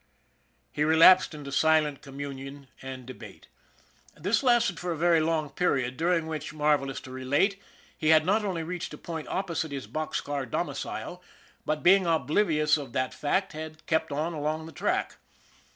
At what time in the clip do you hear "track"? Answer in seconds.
14.71-15.17